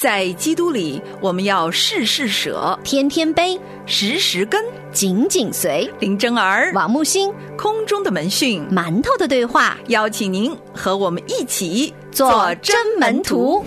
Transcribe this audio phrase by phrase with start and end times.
[0.00, 4.64] 在基督里，我们要事事舍，天天悲，时时跟。
[4.92, 5.88] 紧紧随。
[6.00, 13.62] 林真儿，王木星，空中的门讯，馒头的对话，邀请您和我们一起做真门徒。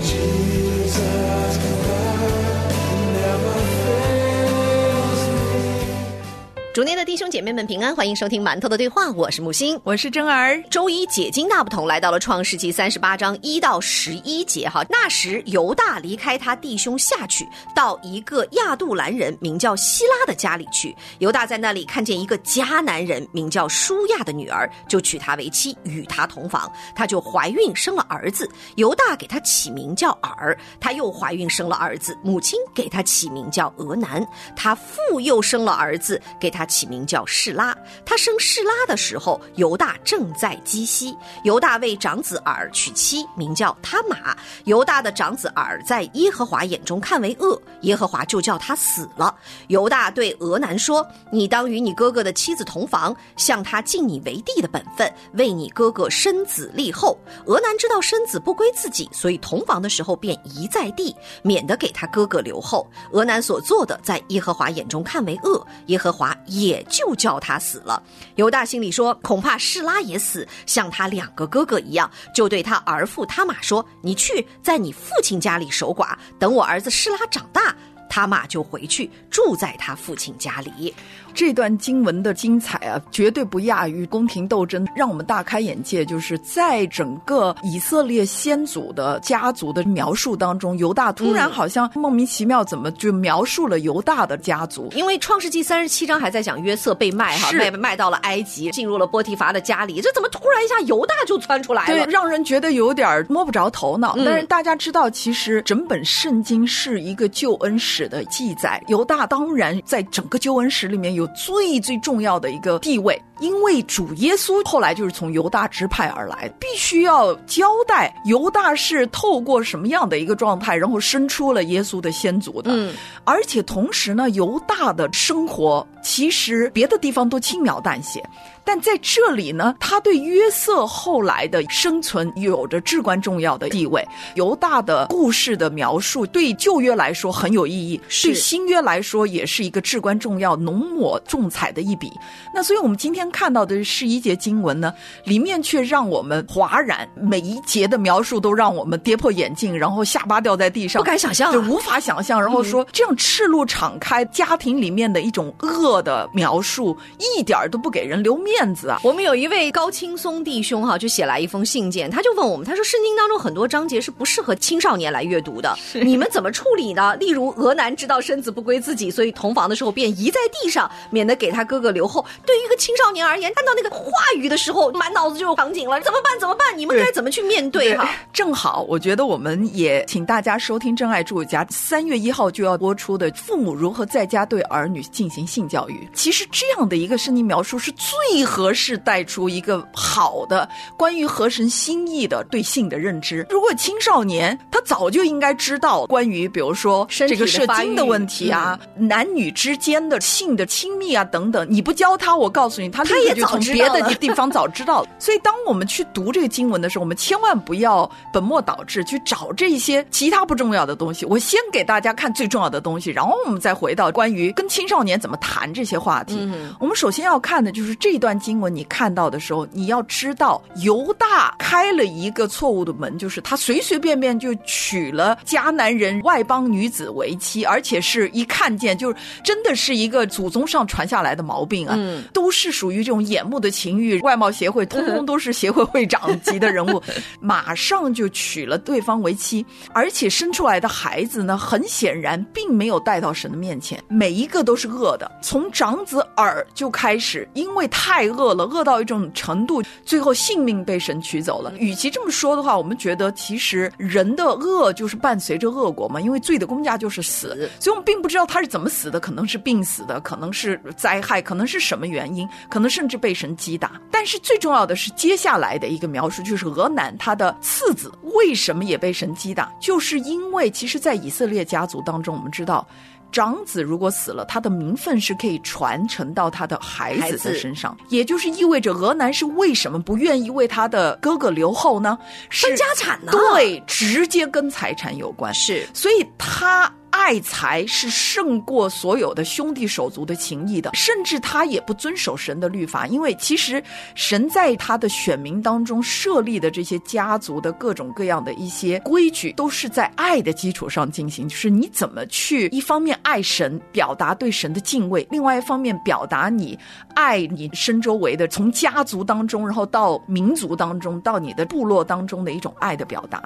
[6.73, 9.79] 主内的弟兄姐妹们平安，欢迎收听馒头的对话，我是木星。
[9.83, 10.59] 我是真儿。
[10.71, 14.83] 周一解经大不同来到了创世纪三十八章一到十一节哈。
[14.89, 20.95] 那时犹大离开他弟兄下去，到一个亚杜兰人名叫希拉的家里去。
[21.19, 26.67] 犹大在那里看见一个迦南人名叫舒亚的女儿，就娶她为妻，与她同房。
[26.95, 30.57] 她就怀孕生了儿子，犹大给她起名叫尔。
[30.79, 34.27] 她又怀孕生了儿子，母亲给她起名叫俄南。
[34.55, 41.15] 她父又生了儿子，给起名叫士拉，他生士拉的时候，犹大正在基西。
[41.43, 44.35] 犹大为长子尔娶妻，名叫他玛。
[44.65, 49.35] 犹大的长子尔在耶和华眼中看为恶，耶和华就叫他死了。
[49.67, 62.89] 犹大对俄南说：“你当与你哥哥的妻子同房，向他尽你为弟的本分，为你哥哥生子立后。”俄南知道生子不归自己，所以同房的时候便移在地，免得给他哥哥留后。
[63.11, 66.35] 俄南所做的，在耶和华眼中看为恶，耶和华。
[66.53, 68.01] 也就叫他死了。
[68.35, 77.75] 犹大心里说：“恐怕士拉也死，像他两个哥哥一样。”就对他儿父他玛说：“你去在你父亲家里守寡，等我儿子士拉长大，
[78.09, 80.93] 他玛就回去住在他父亲家里。”
[81.33, 86.03] 这段经文的精彩啊，绝对不亚于宫廷斗争，让我们大开眼界。
[86.05, 94.89] 就是在整个以色列先祖的家族的描述当中，犹大突然好像莫名其妙，怎么就描述了犹大的家族？
[94.95, 102.05] 因为创世纪三十七章还在讲约瑟被卖哈，卖卖到了埃及，进入了波提乏的家里，这怎么突然一下犹大就窜出来了？
[102.05, 104.15] 对，让人觉得有点摸不着头脑。
[104.17, 111.22] 但是大家知道，其实整本圣经是一个救恩史的记载，犹大当然在整个救恩史里面有。
[111.27, 122.71] 最最重要的一个地位，因为主耶稣后来就是从犹大支派而来，必须要交代犹大是透过什么样的一个状态，然后生出了耶稣的先祖的。
[122.73, 128.23] 嗯，而且同时呢，犹大的生活其实别的地方都轻描淡写。
[128.65, 134.05] 但在这里呢，他对约瑟后来的生存有着至关重要的地位。
[134.35, 142.11] 犹大的故事的描述对旧约来说很有意义，对新约来说也是一个至关重要、浓墨重彩的一笔。
[142.53, 144.93] 那所以我们今天看到的十一节经文呢，
[145.25, 152.41] 里面却让我们哗然，每一节的描述都让我们跌破眼镜，然后下巴掉在地上，不敢想象，就无法想象。
[152.41, 158.52] 然后说这样赤露敞开家庭里面的一种恶的描述，一点都不给人留面。
[158.53, 158.99] 面子啊！
[159.03, 167.15] 我们有一位高青松弟兄哈，就写来一封信件，他就问我们，他说圣经当中很多章节是不适合青少年来阅读的，你们怎么处理呢？
[167.15, 172.23] 例如俄男知道身子不归自己，所以同房的时候便移在地上，免得给他哥哥留后。
[172.45, 176.39] 对于一个青少年而言，看到那个话语的时候，满脑子就有场景了，怎么办？
[176.39, 176.77] 怎么办？
[176.77, 178.07] 你们该怎么去面对哈？
[178.31, 185.93] 正好，我觉得我们也请大家收听真爱住家三月一号就要播出的《父母如何在家对儿女进行性教育》。
[186.13, 188.42] 其实这样的一个圣经描述是最。
[188.43, 190.67] 合适带出一个好的
[190.97, 193.45] 关于河神心意的对性的认知。
[193.49, 205.05] 如果青少年他早就应该知道关于比如说这个射精的问题啊，男女之间的性的亲密啊等等，你不教他，我告诉你，他他也从别的地方早知道。
[205.17, 211.25] 所以当我们去读这个经文的时候，我们千万不要本末倒置去找这些其他不重要的东西。
[211.25, 216.49] 我先给大家看最重要的东西，然后我们再回到关于跟青少年怎么谈这些话题。
[216.79, 218.32] 我们首先要看的就是这一段。
[218.39, 231.97] 经文你看到的时候，你要知道犹大开了一个错误的门，就是他随随便便就娶了迦南人外邦女子为妻，而且是一看见就是真的是一个祖宗上传下来的毛病啊，
[232.33, 237.01] 都是属于这种眼目的情欲，外貌协会通通都是协会会长级的人物，
[237.39, 248.22] 马上就娶了对方为妻，而且生出来的孩子呢，很显然并没有带到神的面前，每一个都是恶的，从长子耳就开始，因为太。
[248.23, 251.73] 太恶了，恶到一种程度，最后性命被神取走了。
[251.77, 263.99] 与其这么说的话，我们觉得其实人的恶就是伴随着恶果嘛，因为罪的公价就是死，所以我们并不知道他是怎么死的，可能是病死的，可能是灾害，可能是什么原因，可能甚至被神击打。
[264.09, 272.87] 但是最重要的是接下来的一个描述，就是俄南他的次子为什么也被神击打，就是因为其实，在以色列家族当中，我们知道。
[273.33, 282.17] 长子如果死了，他的名分是可以传承到他的孩子的身上，也就是意味着俄南是为什么不愿意为他的哥哥留后呢？
[282.51, 283.31] 分家产呢？
[283.31, 285.53] 对，直接跟财产有关。
[285.53, 286.89] 是，所以他。
[287.23, 293.81] 爱财是胜过所有的兄弟手足的情谊的，甚至他也不遵守神的律法，因为其实
[294.13, 301.47] 神在他的选民当中设立的这些家族的各种各样的一些规矩，都是在爱的基础上进行。
[301.47, 306.77] 就是你怎么去一方面爱神，表达对神的敬畏；另外一方面表达你
[307.15, 313.41] 爱你身周围的，从家族当中，然后到民族当中，到你的部落当中的一种爱的表达。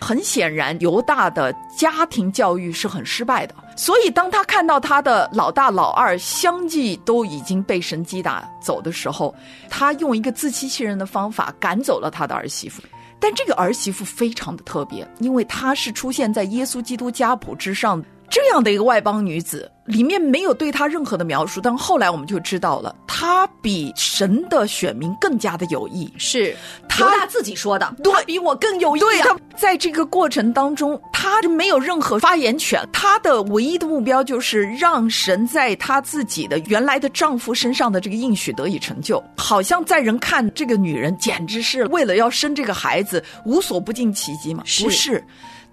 [0.00, 3.54] 很显然，犹大的家庭教育是很失败的。
[3.76, 9.34] 所以，当他看到他的老大、老二相继都已经被神击打走的时候，
[9.70, 12.82] 他用一个自欺欺人的方法赶走了他的儿媳妇。
[13.18, 18.04] 但这个儿媳妇非常的特别，因为她是出现在耶稣基督家谱之上。
[18.28, 26.12] 这样的一个外邦女子，里面没有对她任何的描述，但后来我们就知道了，她比神的选民更加的有益。
[26.18, 26.56] 是
[26.88, 29.00] 她自己说的，对，比我更有益。
[29.00, 32.86] 对，他在这个过程当中，她就没有任何发言权。
[32.92, 39.22] 她的唯一的目标就是让神在她自己的原来的丈夫身上的这个应许得以成就。
[39.36, 44.64] 好像在人看这个女人，简直是为了要生这个孩子，无所不尽其极嘛？
[44.82, 45.22] 不是。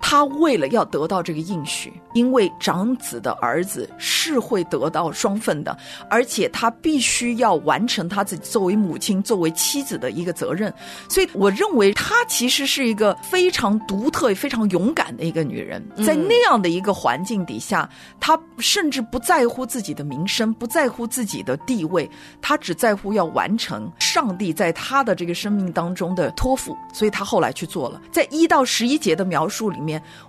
[0.05, 5.75] 他为了要得到这个应许，因为长子的儿子是会得到双份的，
[6.09, 10.71] 而且他必须要完成他自己作为母亲、作为妻子的一个责任，
[11.07, 15.81] 所以我认为她其实是一个非常独特、非常勇敢的一个女人。
[16.05, 17.89] 在那样的一个环境底下，
[18.19, 22.07] 她甚至不在乎自己的名声，不在乎自己的地位，
[22.41, 28.01] 她只在乎要完成上帝在她的这个生命当中的托付，所以她后来去做了。
[28.11, 29.79] 在一到十一节的描述里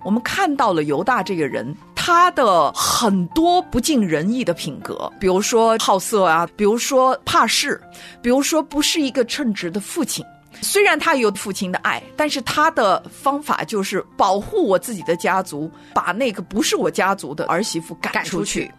[0.05, 7.81] 我们看到了犹大这个人，他的很多不尽人意的品格，比如说好色啊，比如说怕事，
[8.23, 10.25] 比如说不是一个称职的父亲。
[10.61, 18.71] 虽然他有父亲的爱，但是他的方法就是保护我自己的家族，把那个不是我家族的儿媳妇赶出去。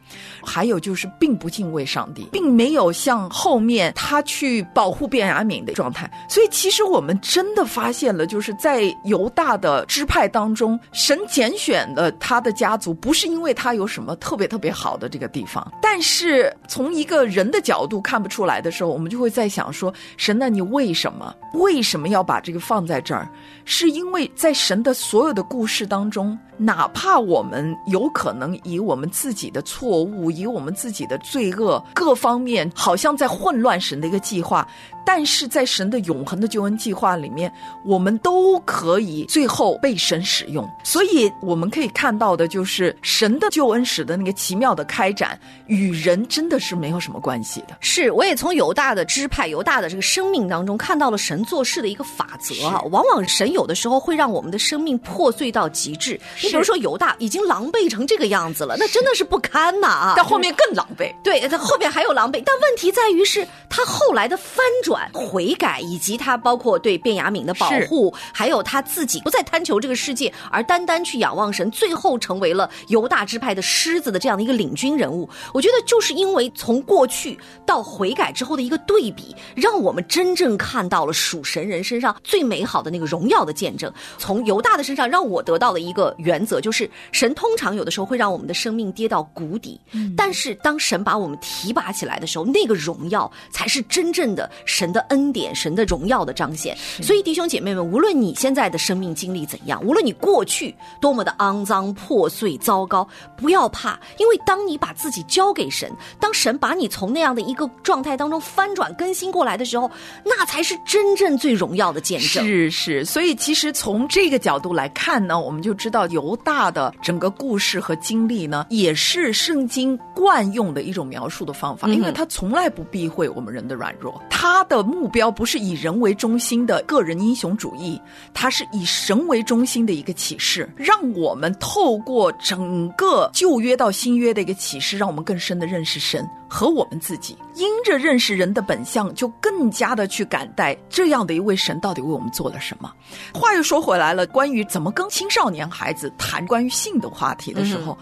[0.44, 6.10] 还有就是并不敬畏上帝，并没有像后面他去保护卞雅敏的状态。
[6.30, 21.36] 所以其实我们真的发现了，就是在犹大的支派当中，神拣选了他的家族，不是因为他有什么特别特别好的这个地方，但是从一个人的角度看不出来的时候，我们就会在想说：神呢，你为什么？
[21.66, 23.28] 为什么要把这个放在这儿？
[23.66, 26.38] 是因为在神的所有的故事当中。
[26.58, 34.68] 哪怕我们有可能以我们自己的错误，以我们自己的罪恶各方面，好像在混乱神的一个计划。
[35.08, 37.52] 但是在神的永恒的救恩计划里面，
[37.84, 40.68] 我们都可以最后被神使用。
[40.84, 47.78] 所以我们可以看到的就是神的救恩史的那个奇妙的开展，与人真的是没有什么关系的。
[47.82, 52.82] 是，我也从犹大的支派、犹大的这个生命当中看到了神做事的一个法则啊。
[52.90, 56.20] 往往神有的时候会让我们的生命破碎到极致。
[56.46, 60.14] 你比如说犹大已经狼狈成这个样子了，那真的是不堪呐啊！
[60.16, 61.14] 但后面更狼狈。
[61.24, 62.42] 对，他后面还有狼狈。
[62.46, 65.10] 但问题在于是他后来的翻转。
[65.14, 75.30] 悔改，以及他包括对卞雅敏的保护，还有他自己不再贪求这个世界，而单单去仰望神，最后成为了犹大支派的狮子的这样的一个领军人物。
[75.54, 83.92] 我觉得就是因为从过去到悔改之后的一个对比，让我们真正看到了属神人身上最美好的那个荣耀的见证。
[84.18, 89.80] 从犹大的身上，让我得到了一个原则，就是神通常有的时候会让我们的生命跌到谷底，
[90.16, 94.96] 但是当神把我们提拔起来的时候，那个荣耀才是真正的神。
[94.96, 96.74] 的恩典，神的荣耀的彰显。
[97.02, 109.92] 所以，弟兄姐妹们，无论你现在的生命经历怎样，无论你过去多么的肮脏、破碎、糟糕，不要怕，因为当你把自己交给神，当神把你从那样的一个状态当中翻转、更新过来的时候，
[110.24, 112.46] 那才是真正最荣耀的见证。
[112.46, 124.86] 是是，所以其实从这个角度来看呢，我们就知道犹大的整个故事和经历呢，也是圣经惯用的一种描述的方法，因为他从来不避讳我们人的软弱，他的。
[124.86, 128.00] 目标不是以人为中心的个人英雄主义，
[128.34, 136.24] 他是以神为中心的一个启示，让我们透过整个旧约到新约的一个启示，让我们更深的认识神。
[136.48, 142.92] 和我们自己，因着认识人的本相，就更加的去感戴这样的一位神到底为我们做了什么。
[143.34, 147.98] 话又说回来了，关于怎么跟青少年孩子谈关于性的话题的时候。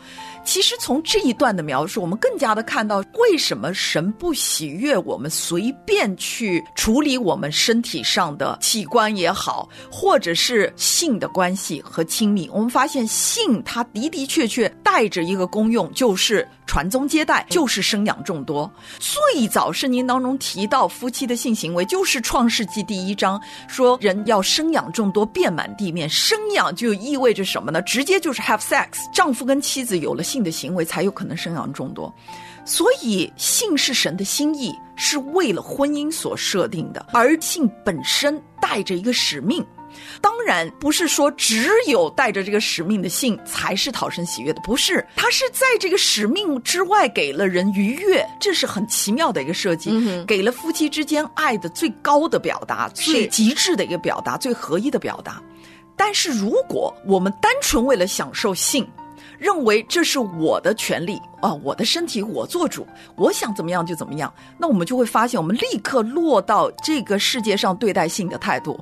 [0.46, 12.50] 其实从这一段的描述，我们更加的看到为什么神不喜悦我们随便去处理我们身体上的器官也好，或者是性的关系和亲密。
[12.52, 18.68] 我们发现性它的的确确带着一个功用，就是传宗接代，就是生养众多。
[18.98, 26.10] 最早圣经当中提到夫妻的性行为，就是创世纪第一章说人要生养众多，遍满地面。
[26.10, 27.80] 生养就意味着什么呢？
[27.84, 30.24] 直接就是 have sex，丈夫跟妻子有了。
[30.24, 32.12] 性的行为才有可能生养众多，
[32.66, 39.64] 所以性是神的心意，是为了婚姻所设定的，而性本身带着一个使命。
[40.22, 49.92] 当然不是说只有带着这个使命的性才是讨神喜悦的，不是，它是在这个使命之外给了人愉悦，这是很奇妙的一个设计，
[50.26, 55.42] 给了夫妻之间爱的最高的表达，最极致的一个表达，最合一的表达。
[55.96, 58.88] 但是如果我们单纯为了享受性，
[59.38, 64.34] 认为这是我的权利啊，我的身体我做主，我想怎么样就怎么样。
[64.58, 68.80] 那我们就会发现，我们立刻落到这个世界上对待性的态度。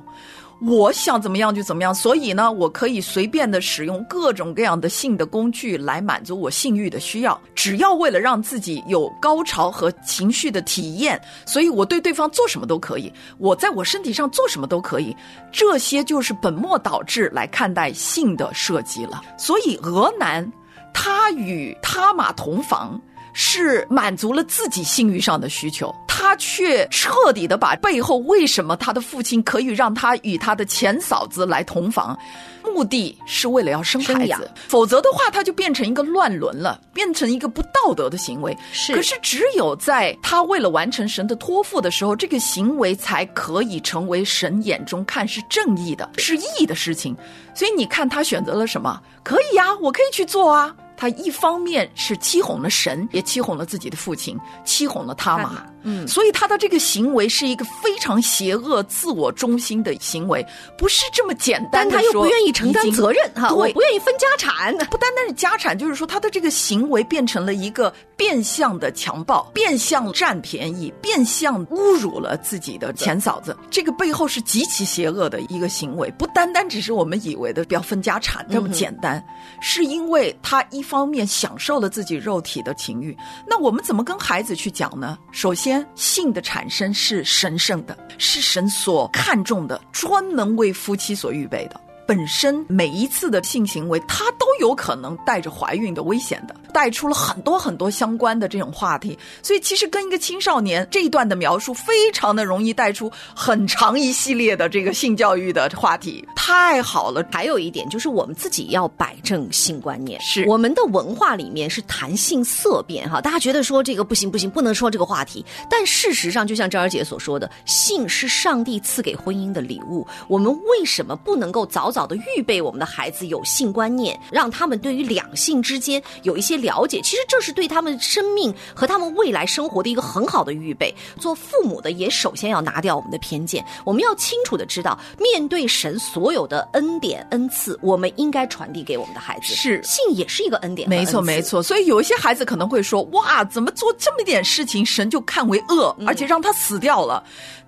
[0.64, 15.16] 我想怎么样就怎么样，所以呢，我可以随便的使用各种各样的性的工具来满足我性欲的需要，只要为了让自己有高潮和情绪的体验，所以我对对方做什么都可以，我在我身体上做什么都可以，
[15.50, 19.20] 这些就是本末倒置来看待性的设计了。
[19.36, 20.48] 所以俄男
[20.94, 23.00] 他与他马同房。
[23.32, 32.18] 是满足了自己性欲上的需求，他却彻底的把背后为什么他的父亲可以让他与他的前嫂子来同房，
[32.64, 38.56] 目的是为了要生孩子，否则的话他就变成一个乱伦了，变成一个不道德的行为。
[38.72, 47.16] 是，可是只有在他为了完成神的托付的时候，这个行为才可以成为神眼中看是正义的、是义的事情。
[47.54, 49.00] 所以你看他选择了什么？
[49.22, 50.74] 可以呀，我可以去做啊。
[51.02, 55.66] 他一方面是欺哄了神，也欺哄了自己的父亲，欺哄了他妈。
[55.82, 60.46] 嗯，所以他的这个行为是一个非常邪恶、自我中心的行为，
[60.78, 61.88] 不是这么简单。
[61.88, 64.76] 但他又不愿意承担责任哈，我不愿意分家产。
[64.86, 73.56] 不单单是家产，就是说他的这个行为变成了一个变相的强暴，变相占便宜，变相侮辱了自己的前嫂子。
[73.70, 79.24] 这个背后是极其邪恶的一个行为，不单单只是我们以为的不要分家产这么简单，
[79.60, 80.80] 是因为他一。
[80.82, 85.16] 方面享受了自己肉体的情欲，那我们怎么跟孩子去讲呢？
[85.30, 91.80] 首先，性的产生是神圣的，是神所看重的，专门为夫妻所预备的。
[92.12, 99.18] 本身每一次的性行为，它都有可能带着怀孕的危险的，带出了很多很多相关的这种话题。
[99.42, 106.22] 所以，其实跟一个青少年这一段的描述，非常的容易带出很长一系列的这个性教育的话题。
[106.36, 107.26] 太好了！
[107.32, 110.20] 还有一点就是，我们自己要摆正性观念。
[110.20, 115.42] 是我们的文化里面是谈性色变哈，大家觉得说这个不行不行，不能说这个话题。
[115.70, 120.06] 但事实上，就像张儿姐所说的，性是上帝赐给婚姻的礼物。
[120.28, 127.00] 我们为什么不能够早早的预备我们的孩子有性观念，让他们对于两性之间有一些了解？
[127.02, 130.94] 其实这是对他们生命和他们未来生活的一个很好的预备。
[131.18, 139.54] 做父母的也首先要拿掉我们的偏见，我们要清楚的知道，面对神所有的恩典恩赐，我们应该传递给我们的孩子。
[139.54, 141.62] 是性也是一个恩典，没错没错。
[141.62, 147.22] 所以有一些孩子可能会说：“哇，怎么做这么一点事情，神就看为恶，而且让他死掉了？”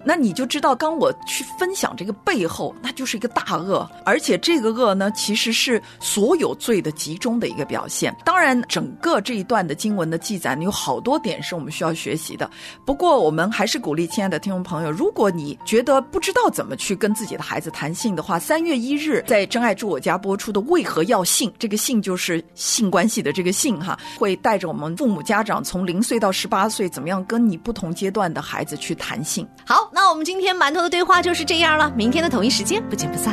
[0.07, 8.15] 那你就知道，刚我去分享这个背后，那就是一个大恶，而而且这个恶呢，其实是所有罪的集中的一个表现。
[8.25, 12.49] 当然，整个这一段的经文的记载，你有好多点是我们需要学习的。
[12.85, 29.45] 不过，我们还是鼓励亲爱的听众朋友，如果你觉得不知道怎么去跟自己的孩子谈性的话，三月一日在真爱住我家播出的《为何要性》，这个性就是性关系的这个性哈，会带着我们父母家长从零岁到十八岁，怎么样跟你不同阶段的孩子去谈性。
[29.67, 29.91] 好。
[29.93, 33.33] 那我们今天馒头的对话就是这样了，明天的同一时间不见不散，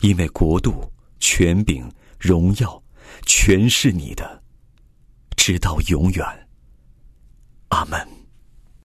[0.00, 2.82] 因为国度、权柄、荣耀，
[3.26, 4.42] 全是你的，
[5.36, 6.48] 直到永远。
[7.68, 8.17] 阿门。